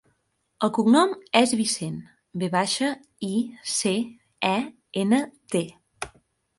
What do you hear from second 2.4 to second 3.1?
ve baixa,